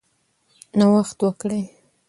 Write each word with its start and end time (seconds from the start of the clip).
نوښت 0.77 1.17
وکړئ. 1.25 1.61